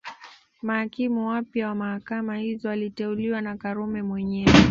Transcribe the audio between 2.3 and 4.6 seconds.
hizo waliteuliwa na Karume mwenyewe